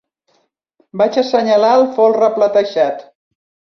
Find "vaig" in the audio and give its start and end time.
1.01-1.19